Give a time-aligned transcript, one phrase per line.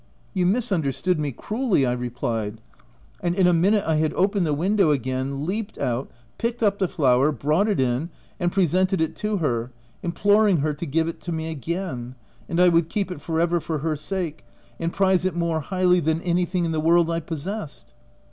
[0.19, 3.29] * You misunderstood me, cruelly," I replied, OF WILDFELL HALL.
[3.33, 6.79] 329 and in a minute I had opened the window again, leaped out, picked up
[6.79, 8.09] the flower, brought it in,
[8.39, 9.69] and presented it to her,
[10.01, 12.15] imploring her to give it me again,
[12.49, 14.43] and I would keep it for ever for her sake,
[14.79, 17.93] and prize it more highly than anything in the world I possessed.